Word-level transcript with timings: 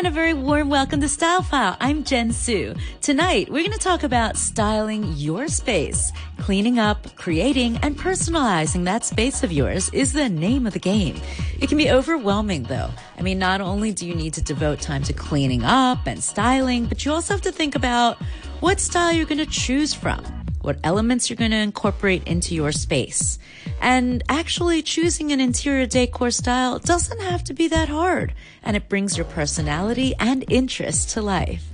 and 0.00 0.06
a 0.06 0.10
very 0.10 0.32
warm 0.32 0.70
welcome 0.70 0.98
to 0.98 1.08
Style 1.10 1.42
File. 1.42 1.76
I'm 1.78 2.04
Jen 2.04 2.32
Su. 2.32 2.74
Tonight, 3.02 3.50
we're 3.50 3.62
going 3.62 3.72
to 3.72 3.78
talk 3.78 4.02
about 4.02 4.38
styling 4.38 5.12
your 5.12 5.46
space. 5.46 6.10
Cleaning 6.38 6.78
up, 6.78 7.14
creating, 7.16 7.76
and 7.82 7.98
personalizing 7.98 8.84
that 8.84 9.04
space 9.04 9.42
of 9.42 9.52
yours 9.52 9.90
is 9.92 10.14
the 10.14 10.30
name 10.30 10.66
of 10.66 10.72
the 10.72 10.78
game. 10.78 11.20
It 11.60 11.68
can 11.68 11.76
be 11.76 11.90
overwhelming 11.90 12.62
though. 12.62 12.88
I 13.18 13.20
mean, 13.20 13.38
not 13.38 13.60
only 13.60 13.92
do 13.92 14.08
you 14.08 14.14
need 14.14 14.32
to 14.34 14.42
devote 14.42 14.80
time 14.80 15.02
to 15.02 15.12
cleaning 15.12 15.64
up 15.64 16.06
and 16.06 16.24
styling, 16.24 16.86
but 16.86 17.04
you 17.04 17.12
also 17.12 17.34
have 17.34 17.42
to 17.42 17.52
think 17.52 17.74
about 17.74 18.16
what 18.60 18.80
style 18.80 19.12
you're 19.12 19.26
going 19.26 19.36
to 19.36 19.44
choose 19.44 19.92
from 19.92 20.39
what 20.62 20.78
elements 20.84 21.28
you're 21.28 21.36
going 21.36 21.50
to 21.50 21.56
incorporate 21.56 22.24
into 22.26 22.54
your 22.54 22.72
space. 22.72 23.38
And 23.80 24.22
actually 24.28 24.82
choosing 24.82 25.32
an 25.32 25.40
interior 25.40 25.86
decor 25.86 26.30
style 26.30 26.78
doesn't 26.78 27.20
have 27.20 27.44
to 27.44 27.54
be 27.54 27.68
that 27.68 27.88
hard, 27.88 28.34
and 28.62 28.76
it 28.76 28.88
brings 28.88 29.16
your 29.16 29.26
personality 29.26 30.14
and 30.18 30.44
interest 30.50 31.10
to 31.10 31.22
life. 31.22 31.64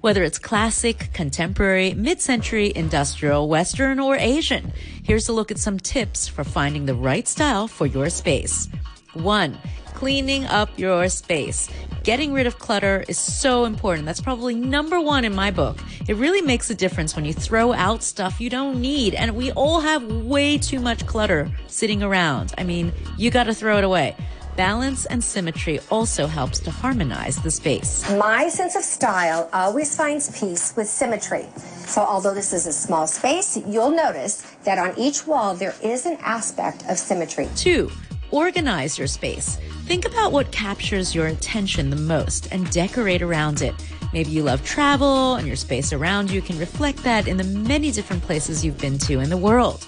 Whether 0.00 0.22
it's 0.22 0.38
classic, 0.38 1.10
contemporary, 1.12 1.92
mid-century, 1.92 2.72
industrial, 2.74 3.48
western, 3.48 4.00
or 4.00 4.16
Asian, 4.16 4.72
here's 5.02 5.28
a 5.28 5.32
look 5.32 5.50
at 5.50 5.58
some 5.58 5.78
tips 5.78 6.26
for 6.26 6.42
finding 6.42 6.86
the 6.86 6.94
right 6.94 7.28
style 7.28 7.68
for 7.68 7.86
your 7.86 8.08
space. 8.08 8.68
One, 9.12 9.58
cleaning 9.94 10.46
up 10.46 10.70
your 10.78 11.08
space. 11.10 11.68
Getting 12.10 12.32
rid 12.32 12.48
of 12.48 12.58
clutter 12.58 13.04
is 13.06 13.20
so 13.20 13.66
important. 13.66 14.04
That's 14.04 14.20
probably 14.20 14.56
number 14.56 15.00
one 15.00 15.24
in 15.24 15.32
my 15.32 15.52
book. 15.52 15.78
It 16.08 16.16
really 16.16 16.42
makes 16.42 16.68
a 16.68 16.74
difference 16.74 17.14
when 17.14 17.24
you 17.24 17.32
throw 17.32 17.72
out 17.72 18.02
stuff 18.02 18.40
you 18.40 18.50
don't 18.50 18.80
need. 18.80 19.14
And 19.14 19.36
we 19.36 19.52
all 19.52 19.78
have 19.78 20.02
way 20.02 20.58
too 20.58 20.80
much 20.80 21.06
clutter 21.06 21.48
sitting 21.68 22.02
around. 22.02 22.52
I 22.58 22.64
mean, 22.64 22.92
you 23.16 23.30
gotta 23.30 23.54
throw 23.54 23.78
it 23.78 23.84
away. 23.84 24.16
Balance 24.56 25.06
and 25.06 25.22
symmetry 25.22 25.78
also 25.88 26.26
helps 26.26 26.58
to 26.66 26.72
harmonize 26.72 27.36
the 27.36 27.50
space. 27.52 28.10
My 28.10 28.48
sense 28.48 28.74
of 28.74 28.82
style 28.82 29.48
always 29.52 29.96
finds 29.96 30.36
peace 30.36 30.74
with 30.76 30.88
symmetry. 30.88 31.46
So 31.86 32.02
although 32.02 32.34
this 32.34 32.52
is 32.52 32.66
a 32.66 32.72
small 32.72 33.06
space, 33.06 33.56
you'll 33.68 33.92
notice 33.92 34.42
that 34.64 34.78
on 34.78 34.98
each 34.98 35.28
wall 35.28 35.54
there 35.54 35.76
is 35.80 36.06
an 36.06 36.18
aspect 36.22 36.82
of 36.88 36.98
symmetry. 36.98 37.48
Two, 37.54 37.88
organize 38.30 38.98
your 38.98 39.06
space. 39.06 39.56
Think 39.86 40.04
about 40.04 40.32
what 40.32 40.52
captures 40.52 41.14
your 41.14 41.26
attention 41.26 41.90
the 41.90 41.96
most 41.96 42.52
and 42.52 42.70
decorate 42.70 43.22
around 43.22 43.62
it. 43.62 43.74
Maybe 44.12 44.30
you 44.30 44.42
love 44.42 44.64
travel 44.64 45.34
and 45.34 45.46
your 45.46 45.56
space 45.56 45.92
around 45.92 46.30
you 46.30 46.42
can 46.42 46.58
reflect 46.58 47.02
that 47.04 47.28
in 47.28 47.36
the 47.36 47.44
many 47.44 47.90
different 47.90 48.22
places 48.22 48.64
you've 48.64 48.78
been 48.78 48.98
to 48.98 49.20
in 49.20 49.30
the 49.30 49.36
world. 49.36 49.86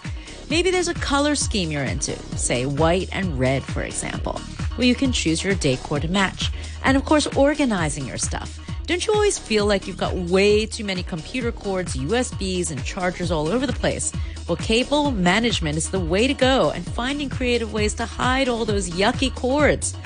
Maybe 0.50 0.70
there's 0.70 0.88
a 0.88 0.94
color 0.94 1.34
scheme 1.34 1.70
you're 1.70 1.84
into, 1.84 2.16
say 2.36 2.66
white 2.66 3.08
and 3.12 3.38
red, 3.38 3.62
for 3.62 3.82
example, 3.82 4.38
where 4.76 4.86
you 4.86 4.94
can 4.94 5.12
choose 5.12 5.42
your 5.42 5.54
decor 5.54 6.00
to 6.00 6.08
match. 6.08 6.50
And 6.84 6.96
of 6.96 7.04
course, 7.04 7.26
organizing 7.28 8.06
your 8.06 8.18
stuff. 8.18 8.58
Don't 8.86 9.06
you 9.06 9.14
always 9.14 9.38
feel 9.38 9.64
like 9.64 9.86
you've 9.86 9.96
got 9.96 10.14
way 10.14 10.66
too 10.66 10.84
many 10.84 11.02
computer 11.02 11.52
cords, 11.52 11.96
USBs, 11.96 12.70
and 12.70 12.84
chargers 12.84 13.30
all 13.30 13.48
over 13.48 13.66
the 13.66 13.72
place? 13.72 14.12
Well, 14.48 14.56
cable 14.56 15.10
management 15.10 15.76
is 15.76 15.90
the 15.90 16.00
way 16.00 16.26
to 16.26 16.34
go 16.34 16.70
and 16.70 16.84
finding 16.84 17.28
creative 17.28 17.72
ways 17.72 17.94
to 17.94 18.06
hide 18.06 18.48
all 18.48 18.64
those 18.64 18.90
yucky 18.90 19.34
cords. 19.34 19.96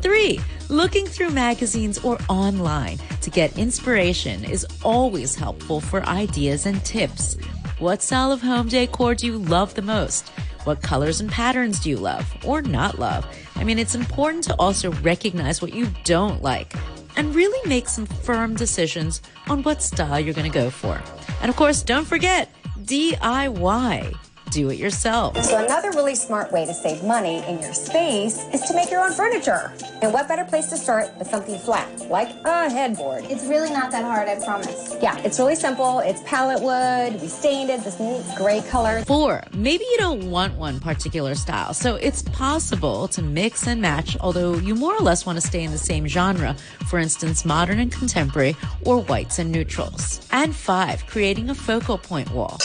Three, 0.00 0.40
looking 0.68 1.06
through 1.06 1.30
magazines 1.30 1.98
or 1.98 2.18
online 2.28 2.98
to 3.20 3.30
get 3.30 3.58
inspiration 3.58 4.44
is 4.44 4.66
always 4.82 5.34
helpful 5.34 5.80
for 5.80 6.02
ideas 6.06 6.66
and 6.66 6.84
tips. 6.84 7.36
What 7.78 8.02
style 8.02 8.32
of 8.32 8.40
home 8.40 8.68
decor 8.68 9.14
do 9.14 9.26
you 9.26 9.38
love 9.38 9.74
the 9.74 9.82
most? 9.82 10.28
What 10.64 10.82
colors 10.82 11.20
and 11.20 11.30
patterns 11.30 11.80
do 11.80 11.90
you 11.90 11.96
love 11.96 12.32
or 12.44 12.62
not 12.62 12.98
love? 12.98 13.26
I 13.56 13.64
mean, 13.64 13.78
it's 13.78 13.94
important 13.94 14.44
to 14.44 14.54
also 14.54 14.92
recognize 14.92 15.60
what 15.60 15.74
you 15.74 15.88
don't 16.04 16.42
like 16.42 16.72
and 17.16 17.34
really 17.34 17.68
make 17.68 17.88
some 17.88 18.06
firm 18.06 18.56
decisions 18.56 19.20
on 19.48 19.62
what 19.62 19.82
style 19.82 20.18
you're 20.18 20.34
going 20.34 20.50
to 20.50 20.58
go 20.58 20.70
for. 20.70 21.00
And 21.42 21.50
of 21.50 21.56
course, 21.56 21.82
don't 21.82 22.06
forget 22.06 22.50
DIY 22.84 24.14
do 24.54 24.70
it 24.70 24.78
yourself. 24.78 25.36
So 25.44 25.62
another 25.62 25.90
really 25.90 26.14
smart 26.14 26.52
way 26.52 26.64
to 26.64 26.72
save 26.72 27.02
money 27.02 27.44
in 27.48 27.58
your 27.58 27.74
space 27.74 28.46
is 28.54 28.60
to 28.62 28.74
make 28.74 28.88
your 28.88 29.04
own 29.04 29.12
furniture. 29.12 29.72
And 30.00 30.12
what 30.12 30.28
better 30.28 30.44
place 30.44 30.68
to 30.68 30.76
start 30.76 31.10
with 31.18 31.28
something 31.28 31.58
flat, 31.58 31.88
like 32.08 32.28
a 32.44 32.70
headboard? 32.70 33.24
It's 33.24 33.44
really 33.46 33.70
not 33.70 33.90
that 33.90 34.04
hard, 34.04 34.28
I 34.28 34.36
promise. 34.44 34.94
Yeah, 35.02 35.18
it's 35.18 35.40
really 35.40 35.56
simple. 35.56 35.98
It's 35.98 36.22
pallet 36.22 36.62
wood. 36.62 37.20
We 37.20 37.26
stained 37.26 37.68
it 37.68 37.82
this 37.82 37.98
neat 37.98 38.22
gray 38.36 38.62
color. 38.62 39.02
Four, 39.04 39.42
maybe 39.52 39.84
you 39.84 39.96
don't 39.98 40.30
want 40.30 40.54
one 40.54 40.78
particular 40.78 41.34
style, 41.34 41.74
so 41.74 41.96
it's 41.96 42.22
possible 42.22 43.08
to 43.08 43.22
mix 43.22 43.66
and 43.66 43.82
match, 43.82 44.16
although 44.20 44.54
you 44.54 44.76
more 44.76 44.94
or 44.94 45.00
less 45.00 45.26
want 45.26 45.40
to 45.40 45.46
stay 45.46 45.64
in 45.64 45.72
the 45.72 45.78
same 45.78 46.06
genre, 46.06 46.54
for 46.86 47.00
instance, 47.00 47.44
modern 47.44 47.80
and 47.80 47.90
contemporary, 47.90 48.54
or 48.84 49.00
whites 49.02 49.40
and 49.40 49.50
neutrals. 49.50 50.26
And 50.30 50.54
five, 50.54 51.04
creating 51.06 51.50
a 51.50 51.54
focal 51.54 51.98
point 51.98 52.30
wall. 52.30 52.58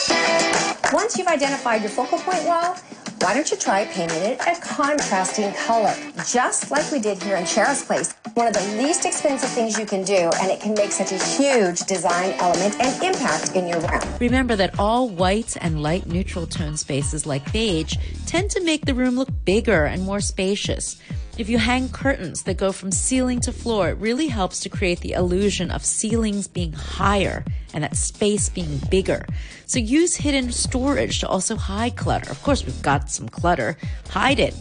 Once 0.92 1.16
you've 1.16 1.28
identified 1.28 1.82
your 1.82 1.90
focal 1.90 2.18
point 2.18 2.44
wall, 2.46 2.74
why 3.20 3.32
don't 3.32 3.48
you 3.48 3.56
try 3.56 3.84
painting 3.84 4.22
it 4.22 4.40
a 4.40 4.60
contrasting 4.60 5.52
color, 5.52 5.94
just 6.26 6.70
like 6.72 6.90
we 6.90 6.98
did 6.98 7.22
here 7.22 7.36
in 7.36 7.44
Cheryl's 7.44 7.84
place. 7.84 8.12
One 8.34 8.48
of 8.48 8.54
the 8.54 8.82
least 8.82 9.04
expensive 9.04 9.50
things 9.50 9.78
you 9.78 9.86
can 9.86 10.02
do, 10.02 10.30
and 10.40 10.50
it 10.50 10.60
can 10.60 10.74
make 10.74 10.90
such 10.90 11.12
a 11.12 11.24
huge 11.36 11.80
design 11.80 12.32
element 12.38 12.80
and 12.80 13.04
impact 13.04 13.54
in 13.54 13.68
your 13.68 13.78
room. 13.78 14.00
Remember 14.18 14.56
that 14.56 14.80
all 14.80 15.08
white 15.08 15.56
and 15.60 15.80
light 15.80 16.06
neutral 16.06 16.46
tone 16.46 16.76
spaces 16.76 17.24
like 17.24 17.52
beige 17.52 17.94
tend 18.26 18.50
to 18.50 18.64
make 18.64 18.84
the 18.84 18.94
room 18.94 19.14
look 19.14 19.28
bigger 19.44 19.84
and 19.84 20.02
more 20.02 20.20
spacious. 20.20 21.00
If 21.40 21.48
you 21.48 21.56
hang 21.56 21.88
curtains 21.88 22.42
that 22.42 22.58
go 22.58 22.70
from 22.70 22.92
ceiling 22.92 23.40
to 23.40 23.50
floor, 23.50 23.88
it 23.88 23.96
really 23.96 24.26
helps 24.26 24.60
to 24.60 24.68
create 24.68 25.00
the 25.00 25.12
illusion 25.12 25.70
of 25.70 25.82
ceilings 25.82 26.46
being 26.46 26.74
higher 26.74 27.46
and 27.72 27.82
that 27.82 27.96
space 27.96 28.50
being 28.50 28.78
bigger. 28.90 29.24
So 29.64 29.78
use 29.78 30.16
hidden 30.16 30.52
storage 30.52 31.20
to 31.20 31.28
also 31.28 31.56
hide 31.56 31.96
clutter. 31.96 32.30
Of 32.30 32.42
course, 32.42 32.66
we've 32.66 32.82
got 32.82 33.08
some 33.08 33.26
clutter. 33.26 33.78
Hide 34.10 34.38
it. 34.38 34.54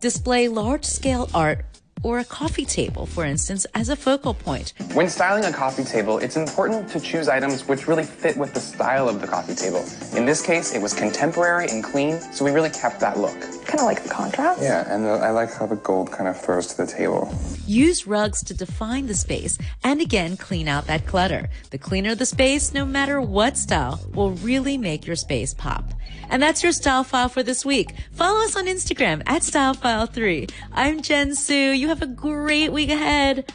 Display 0.00 0.48
large 0.48 0.84
scale 0.84 1.30
art 1.32 1.64
or 2.02 2.18
a 2.18 2.24
coffee 2.24 2.66
table, 2.66 3.06
for 3.06 3.24
instance, 3.24 3.64
as 3.74 3.88
a 3.88 3.96
focal 3.96 4.34
point. 4.34 4.74
When 4.92 5.08
styling 5.08 5.46
a 5.46 5.52
coffee 5.52 5.84
table, 5.84 6.18
it's 6.18 6.36
important 6.36 6.90
to 6.90 7.00
choose 7.00 7.30
items 7.30 7.66
which 7.66 7.88
really 7.88 8.04
fit 8.04 8.36
with 8.36 8.52
the 8.52 8.60
style 8.60 9.08
of 9.08 9.22
the 9.22 9.26
coffee 9.26 9.54
table. 9.54 9.86
In 10.14 10.26
this 10.26 10.44
case, 10.44 10.74
it 10.74 10.82
was 10.82 10.92
contemporary 10.92 11.68
and 11.70 11.82
clean, 11.82 12.20
so 12.20 12.44
we 12.44 12.50
really 12.50 12.68
kept 12.68 13.00
that 13.00 13.18
look. 13.18 13.55
Kind 13.66 13.80
of 13.80 13.86
like 13.86 14.02
the 14.02 14.08
contrast. 14.08 14.62
Yeah, 14.62 14.92
and 14.92 15.04
the, 15.04 15.10
I 15.10 15.30
like 15.30 15.52
how 15.52 15.66
the 15.66 15.76
gold 15.76 16.12
kind 16.12 16.28
of 16.28 16.40
throws 16.40 16.68
to 16.68 16.76
the 16.76 16.86
table. 16.86 17.34
Use 17.66 18.06
rugs 18.06 18.42
to 18.44 18.54
define 18.54 19.06
the 19.06 19.14
space 19.14 19.58
and 19.82 20.00
again 20.00 20.36
clean 20.36 20.68
out 20.68 20.86
that 20.86 21.06
clutter. 21.06 21.48
The 21.70 21.78
cleaner 21.78 22.14
the 22.14 22.26
space, 22.26 22.72
no 22.72 22.84
matter 22.84 23.20
what 23.20 23.56
style, 23.56 24.00
will 24.14 24.30
really 24.32 24.78
make 24.78 25.06
your 25.06 25.16
space 25.16 25.52
pop. 25.52 25.92
And 26.28 26.42
that's 26.42 26.62
your 26.62 26.72
style 26.72 27.04
file 27.04 27.28
for 27.28 27.42
this 27.42 27.64
week. 27.64 27.94
Follow 28.12 28.40
us 28.44 28.56
on 28.56 28.66
Instagram 28.66 29.22
at 29.26 29.42
StyleFile3. 29.42 30.50
I'm 30.72 31.02
Jen 31.02 31.34
Su. 31.34 31.54
You 31.54 31.88
have 31.88 32.02
a 32.02 32.06
great 32.06 32.72
week 32.72 32.90
ahead. 32.90 33.44